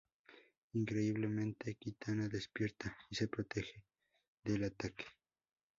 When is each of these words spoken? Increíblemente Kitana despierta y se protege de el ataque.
Increíblemente 0.73 1.75
Kitana 1.75 2.27
despierta 2.27 2.97
y 3.11 3.13
se 3.13 3.27
protege 3.27 3.83
de 4.43 4.55
el 4.55 4.63
ataque. 4.63 5.05